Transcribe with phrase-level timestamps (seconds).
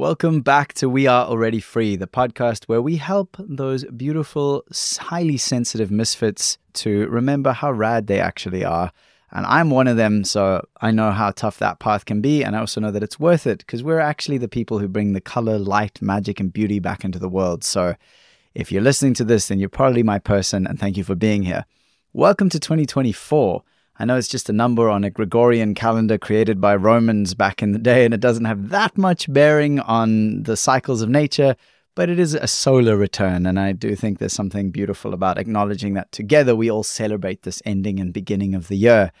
[0.00, 4.64] Welcome back to We Are Already Free, the podcast where we help those beautiful,
[4.98, 8.92] highly sensitive misfits to remember how rad they actually are.
[9.30, 12.42] And I'm one of them, so I know how tough that path can be.
[12.42, 15.12] And I also know that it's worth it because we're actually the people who bring
[15.12, 17.62] the color, light, magic, and beauty back into the world.
[17.62, 17.94] So
[18.54, 21.42] if you're listening to this, then you're probably my person, and thank you for being
[21.42, 21.66] here.
[22.14, 23.62] Welcome to 2024.
[24.00, 27.72] I know it's just a number on a Gregorian calendar created by Romans back in
[27.72, 31.54] the day, and it doesn't have that much bearing on the cycles of nature,
[31.94, 33.44] but it is a solar return.
[33.44, 37.60] And I do think there's something beautiful about acknowledging that together we all celebrate this
[37.66, 39.12] ending and beginning of the year.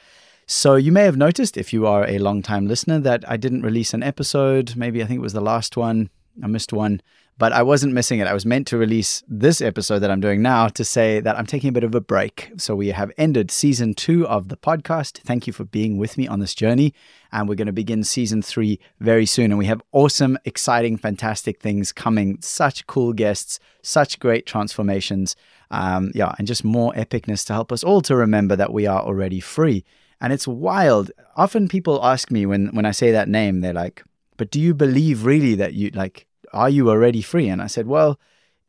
[0.46, 3.92] So you may have noticed, if you are a long-time listener, that I didn't release
[3.92, 4.76] an episode.
[4.76, 6.08] Maybe I think it was the last one.
[6.42, 7.00] I missed one
[7.40, 8.26] but I wasn't missing it.
[8.26, 11.46] I was meant to release this episode that I'm doing now to say that I'm
[11.46, 12.52] taking a bit of a break.
[12.58, 15.20] So we have ended season two of the podcast.
[15.22, 16.92] Thank you for being with me on this journey.
[17.32, 19.46] And we're going to begin season three very soon.
[19.46, 22.36] And we have awesome, exciting, fantastic things coming.
[22.42, 25.34] Such cool guests, such great transformations.
[25.70, 29.00] Um, yeah, and just more epicness to help us all to remember that we are
[29.00, 29.82] already free.
[30.20, 31.10] And it's wild.
[31.36, 34.04] Often people ask me when when I say that name, they're like,
[34.36, 37.48] "But do you believe really that you like are you already free?
[37.48, 38.18] And I said, Well,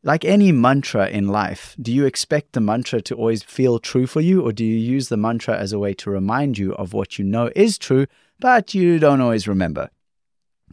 [0.02, 4.20] like any mantra in life, do you expect the mantra to always feel true for
[4.20, 7.18] you, or do you use the mantra as a way to remind you of what
[7.18, 8.06] you know is true,
[8.40, 9.90] but you don't always remember?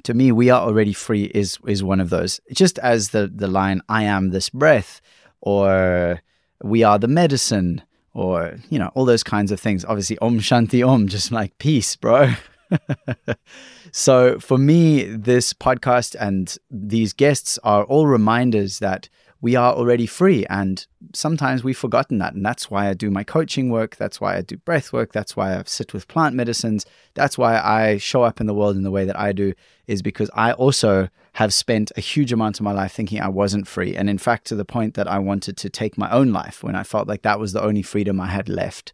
[0.03, 2.39] To me, we are already free is is one of those.
[2.53, 5.01] Just as the the line "I am this breath,"
[5.41, 6.21] or
[6.63, 9.85] "We are the medicine," or you know all those kinds of things.
[9.85, 12.33] Obviously, Om Shanti Om, just like peace, bro.
[13.92, 19.09] so for me, this podcast and these guests are all reminders that
[19.42, 20.45] we are already free.
[20.48, 22.34] And sometimes we've forgotten that.
[22.34, 23.95] And that's why I do my coaching work.
[23.95, 25.14] That's why I do breath work.
[25.14, 26.86] That's why I sit with plant medicines.
[27.14, 29.53] That's why I show up in the world in the way that I do,
[29.88, 33.67] is because I also have spent a huge amount of my life thinking I wasn't
[33.67, 33.95] free.
[33.95, 36.75] And in fact, to the point that I wanted to take my own life when
[36.75, 38.92] I felt like that was the only freedom I had left.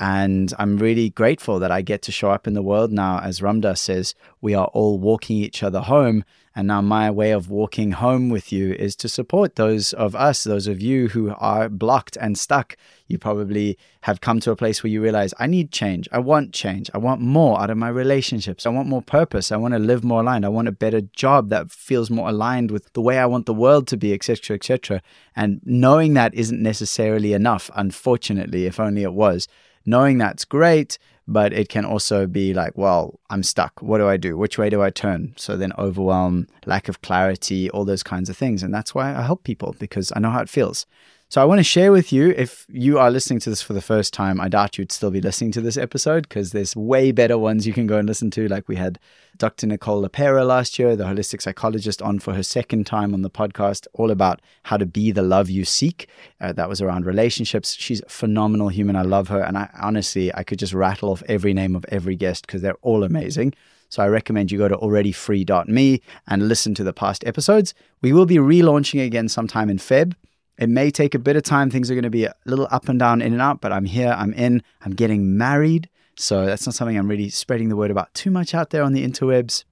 [0.00, 3.20] And I'm really grateful that I get to show up in the world now.
[3.20, 6.24] As Ram Dass says, we are all walking each other home.
[6.56, 10.42] And now my way of walking home with you is to support those of us,
[10.42, 12.76] those of you who are blocked and stuck.
[13.08, 16.08] You probably have come to a place where you realize, I need change.
[16.10, 16.90] I want change.
[16.94, 18.64] I want more out of my relationships.
[18.64, 19.52] I want more purpose.
[19.52, 20.46] I want to live more aligned.
[20.46, 23.54] I want a better job that feels more aligned with the way I want the
[23.54, 25.02] world to be, etc., etc.
[25.36, 29.46] And knowing that isn't necessarily enough, unfortunately, if only it was
[29.90, 33.80] knowing that's great, but it can also be like, well, I'm stuck.
[33.82, 34.36] What do I do?
[34.36, 35.34] Which way do I turn?
[35.36, 38.62] So then overwhelm, lack of clarity, all those kinds of things.
[38.62, 40.86] And that's why I help people because I know how it feels.
[41.30, 43.80] So I want to share with you if you are listening to this for the
[43.80, 47.38] first time, I doubt you'd still be listening to this episode because there's way better
[47.38, 48.48] ones you can go and listen to.
[48.48, 48.98] Like we had
[49.36, 49.68] Dr.
[49.68, 53.86] Nicole LePera last year, the holistic psychologist, on for her second time on the podcast,
[53.94, 56.08] all about how to be the love you seek.
[56.40, 57.76] Uh, that was around relationships.
[57.78, 58.96] She's a phenomenal human.
[58.96, 59.40] I love her.
[59.40, 62.74] And I honestly, I could just rattle off every name of every guest because they're
[62.82, 63.54] all amazing.
[63.88, 67.72] So I recommend you go to alreadyfree.me and listen to the past episodes.
[68.02, 70.14] We will be relaunching again sometime in Feb.
[70.60, 71.70] It may take a bit of time.
[71.70, 73.86] Things are going to be a little up and down, in and out, but I'm
[73.86, 75.88] here, I'm in, I'm getting married.
[76.16, 78.92] So that's not something I'm really spreading the word about too much out there on
[78.92, 79.64] the interwebs.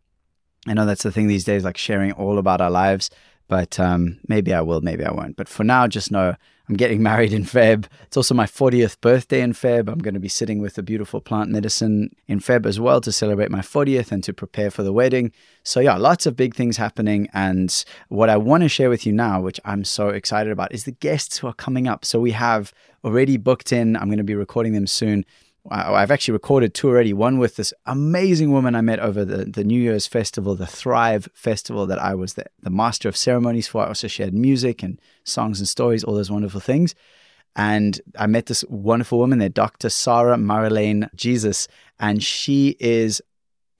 [0.66, 3.10] I know that's the thing these days, like sharing all about our lives,
[3.48, 5.36] but um, maybe I will, maybe I won't.
[5.36, 6.36] But for now, just know
[6.68, 7.86] I'm getting married in Feb.
[8.02, 9.88] It's also my 40th birthday in Feb.
[9.88, 13.12] I'm going to be sitting with a beautiful plant medicine in Feb as well to
[13.12, 15.32] celebrate my 40th and to prepare for the wedding.
[15.62, 17.28] So, yeah, lots of big things happening.
[17.32, 20.84] And what I want to share with you now, which I'm so excited about, is
[20.84, 22.04] the guests who are coming up.
[22.04, 22.72] So, we have
[23.04, 25.24] already booked in, I'm going to be recording them soon.
[25.70, 27.12] I've actually recorded two already.
[27.12, 31.28] One with this amazing woman I met over the, the New Year's festival, the Thrive
[31.34, 33.82] Festival, that I was the, the master of ceremonies for.
[33.82, 36.94] I also shared music and songs and stories, all those wonderful things.
[37.56, 39.90] And I met this wonderful woman there, Dr.
[39.90, 41.66] Sarah Marilene Jesus,
[41.98, 43.20] and she is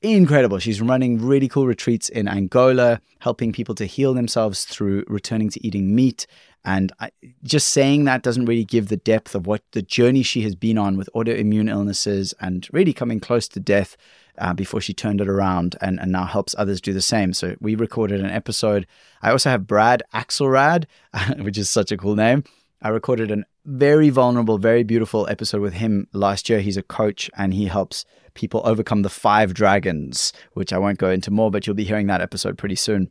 [0.03, 0.59] incredible.
[0.59, 5.67] She's running really cool retreats in Angola, helping people to heal themselves through returning to
[5.67, 6.27] eating meat
[6.65, 7.11] and I,
[7.43, 10.79] just saying that doesn't really give the depth of what the journey she has been
[10.79, 13.97] on with autoimmune illnesses and really coming close to death
[14.39, 17.33] uh, before she turned it around and, and now helps others do the same.
[17.33, 18.87] So we recorded an episode.
[19.23, 20.85] I also have Brad Axelrad,
[21.39, 22.45] which is such a cool name.
[22.81, 26.61] I recorded a very vulnerable, very beautiful episode with him last year.
[26.61, 28.05] He's a coach and he helps
[28.35, 32.07] people overcome the five dragons, which I won't go into more, but you'll be hearing
[32.07, 33.11] that episode pretty soon.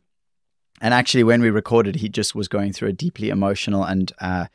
[0.80, 4.46] And actually, when we recorded, he just was going through a deeply emotional and uh,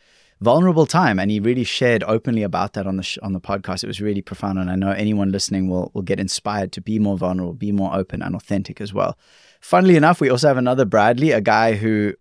[0.41, 3.83] vulnerable time, and he really shared openly about that on the sh- on the podcast.
[3.83, 6.99] It was really profound, and I know anyone listening will will get inspired to be
[6.99, 9.19] more vulnerable, be more open and authentic as well.
[9.61, 12.15] Funnily enough, we also have another Bradley, a guy who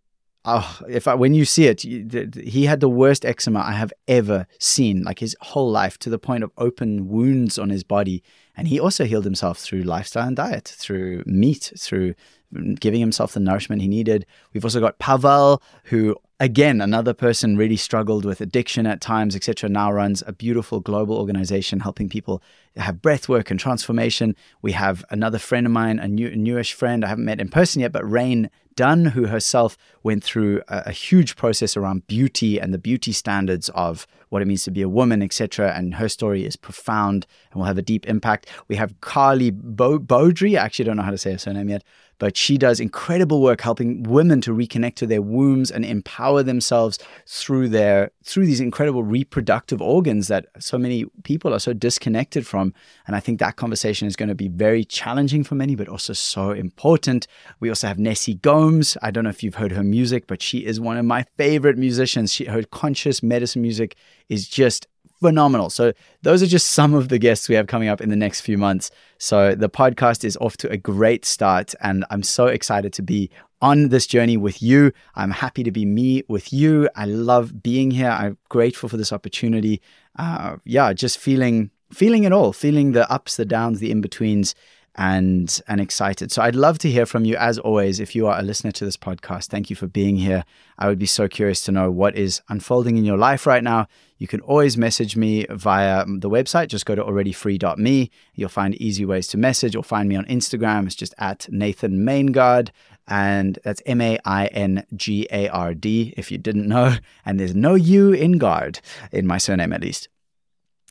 [0.46, 4.48] oh, if I, when you see it, he had the worst eczema I have ever
[4.60, 8.24] seen, like his whole life, to the point of open wounds on his body.
[8.58, 12.16] And he also healed himself through lifestyle and diet, through meat, through
[12.54, 14.26] mm, giving himself the nourishment he needed.
[14.54, 19.70] We've also got Pavel, who again another person really struggled with addiction at times, etc.
[19.70, 22.42] Now runs a beautiful global organization helping people
[22.76, 24.36] have breath work and transformation.
[24.62, 27.82] We have another friend of mine, a new, newish friend I haven't met in person
[27.82, 32.74] yet, but Rain Dunn, who herself went through a, a, huge process around beauty and
[32.74, 35.74] the beauty standards of what it means to be a woman, etc.
[35.76, 38.48] And her story is profound and will have a deep impact.
[38.70, 40.58] We have Carly Bo- Beaudry.
[40.58, 41.84] I actually don't know how to say her surname yet,
[42.22, 47.00] but she does incredible work helping women to reconnect to their wombs and empower themselves
[47.26, 52.76] through their through these incredible reproductive organs that so many people are so disconnected from.
[53.08, 56.14] And i think that conversation is going to be very challenging for many but also
[56.14, 57.26] so important.
[57.60, 58.98] We also have Nessi Gomes.
[59.02, 61.80] I don't know if you've heard her music but she is one of my favorite
[61.80, 62.32] musicians.
[62.32, 63.96] She, her conscious medicine music
[64.30, 64.86] is just
[65.20, 65.70] phenomenal.
[65.70, 68.42] So, those are just some of the guests we have coming up in the next
[68.42, 68.92] few months.
[69.18, 73.30] So, the podcast is off to a great start, and I'm so excited to be
[73.62, 74.92] on this journey with you.
[75.16, 76.90] I'm happy to be me with you.
[76.96, 78.10] I love being here.
[78.10, 79.82] I'm grateful for this opportunity.
[80.18, 84.56] Uh, yeah, just feeling feeling it all, feeling the ups, the downs, the in betweens,
[84.96, 86.32] and and excited.
[86.32, 88.00] So I'd love to hear from you as always.
[88.00, 90.44] If you are a listener to this podcast, thank you for being here.
[90.78, 93.88] I would be so curious to know what is unfolding in your life right now.
[94.18, 96.68] You can always message me via the website.
[96.68, 98.12] Just go to alreadyfree.me.
[98.36, 100.86] You'll find easy ways to message or find me on Instagram.
[100.86, 102.72] It's just at Nathan Maingard.
[103.08, 106.96] And that's M A I N G A R D, if you didn't know.
[107.26, 108.80] And there's no U in guard,
[109.12, 110.08] in my surname at least.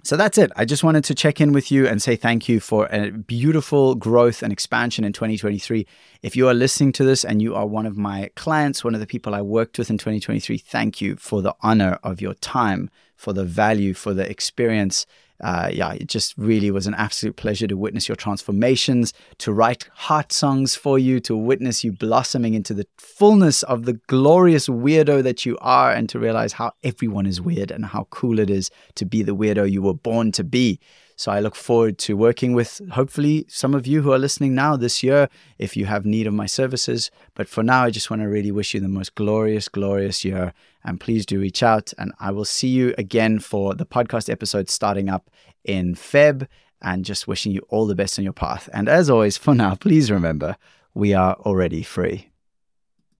[0.02, 0.50] So that's it.
[0.56, 3.94] I just wanted to check in with you and say thank you for a beautiful
[3.94, 5.87] growth and expansion in 2023.
[6.23, 9.00] If you are listening to this and you are one of my clients, one of
[9.00, 12.91] the people I worked with in 2023, thank you for the honor of your time,
[13.14, 15.06] for the value, for the experience
[15.40, 19.88] uh, yeah, it just really was an absolute pleasure to witness your transformations, to write
[19.94, 25.22] heart songs for you, to witness you blossoming into the fullness of the glorious weirdo
[25.22, 28.70] that you are, and to realize how everyone is weird and how cool it is
[28.94, 30.78] to be the weirdo you were born to be.
[31.20, 34.75] So I look forward to working with hopefully some of you who are listening now
[34.75, 35.28] this year
[35.58, 37.11] if you have need of my services.
[37.34, 40.55] But for now, I just want to really wish you the most glorious, glorious year.
[40.82, 41.93] And please do reach out.
[41.99, 45.28] And I will see you again for the podcast episode starting up
[45.62, 46.49] in Feb.
[46.81, 48.70] And just wishing you all the best on your path.
[48.73, 50.56] And as always, for now, please remember
[50.94, 52.30] we are already free.